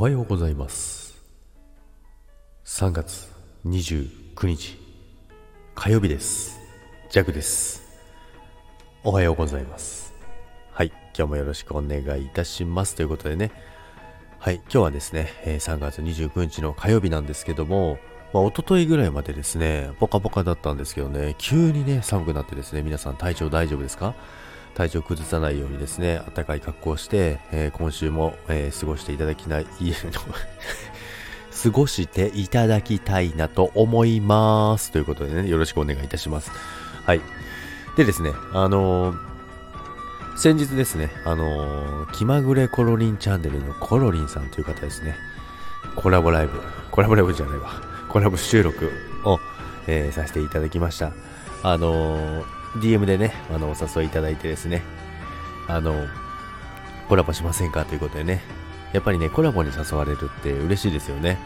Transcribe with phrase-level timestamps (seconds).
[0.00, 1.20] おはようございます。
[2.64, 3.26] 3月
[3.66, 4.78] 29日
[5.74, 6.60] 火曜日です。
[7.10, 7.82] ジャグです。
[9.02, 10.14] おはようございます。
[10.70, 12.94] はい今日もよろしくお願いいたします。
[12.94, 13.50] ということでね。
[14.38, 17.98] はい今日はですね3月29日の火曜日なんですけども
[18.32, 24.14] まあ、一昨日ぐらいまでですね、ポカポカだったんですけどね、急にね、寒くなってですね、皆さん体調大丈夫ですか？
[24.78, 29.66] 体調崩さないようにですね、暖かい格好をして、えー、今週も、えー、過ごしていただきない、
[31.64, 34.92] 過ごしていただきたいなと思います。
[34.92, 36.52] ということでね、よろしくお願いいたします。
[37.04, 37.20] はい。
[37.96, 39.18] でですね、あのー、
[40.36, 45.16] 先日ですね、あの、気まぐれコロリンチャンネルのコロリンさんという方ですね、
[45.96, 46.52] コラボライブ、
[46.92, 47.72] コラボライブじゃないわ、
[48.08, 48.92] コラボ収録
[49.24, 49.40] を、
[49.88, 51.10] え、させていただきました。
[51.64, 52.44] あの
[52.76, 54.82] DM でね、あの、お誘いいただいてですね、
[55.66, 56.06] あの、
[57.08, 58.42] コラボしませんかということでね、
[58.92, 61.38] やっぱりね、コラボに誘われるって嬉しいですよね。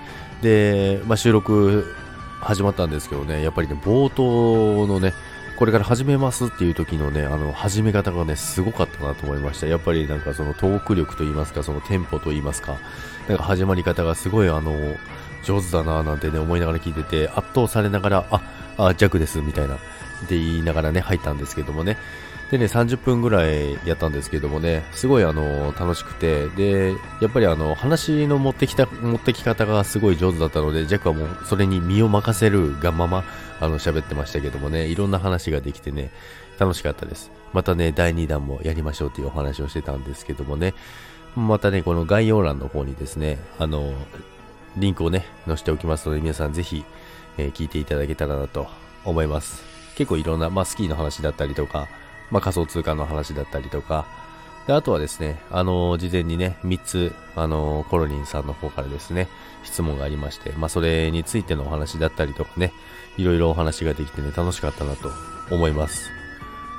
[0.42, 1.94] で、まあ、収録
[2.40, 5.14] 始まったんですけどね、やっぱりね、冒頭のね、
[5.56, 9.66] これから始めますっていう時のね、あの、始め方がね、すごかったなと思いました。
[9.66, 12.78] やっぱりなんかそのトーク力と言いますか、そのテンポと言いますか、
[13.28, 14.72] なんか始まり方がすごいあの、
[15.44, 18.40] 上手だなぁなんてね、思いながら聞いてて、圧倒されながら、あ、
[18.76, 19.78] あ、弱です、みたいな、
[20.24, 21.96] って言いながらね、入ったんですけどもね。
[22.52, 33.24] でね、30分ぐらいやったんですけどもね、すごいあの、楽しくて、で、やっぱりあの、話の持ってきた、持ってき方がすごい上手だったので、ジャックはもうそれに身を任せるがまま、
[33.58, 36.10] あの、喋ってましたけどもね、いろんな話ができてね、
[36.58, 37.30] 楽しかったです。
[37.54, 40.74] またね、第2弾もやりましょうっていうお話をしてたんですけどもね、
[41.34, 43.94] またね、この概要欄の方にですね、あの、
[44.76, 46.84] リンクをね、載せておきますので、皆さんぜひ、
[47.38, 48.66] えー、聞いていただけたらなと
[49.06, 49.71] 思います。
[49.96, 51.88] 結構いろんな、まあ、スキーの話だったりとか、
[52.30, 54.06] まあ、仮想通貨の話だったりとか、
[54.66, 59.28] で、あとはですね、あのー、事前にね、3つ、あのー、コロリンさんの方からですね、
[59.64, 62.72] 質問がありまして、まあ、それについてのお話だったりとかね、
[63.16, 65.10] いろいろお話ができてね、楽しかったなと
[65.50, 66.10] 思います。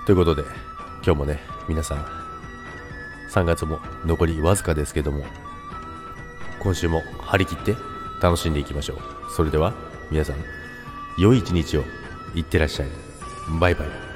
[0.06, 0.44] ということで、
[1.06, 2.06] 今日もね、皆さん、
[3.30, 5.26] 3月も残りわずかですけども、
[6.60, 7.76] 今週も張り切って
[8.22, 8.98] 楽しんでいきましょう。
[9.36, 9.74] それでは、
[10.10, 10.38] 皆さん、
[11.18, 11.84] 良い一日を
[12.36, 13.12] いってらっしゃい。
[13.48, 14.12] バイバイ。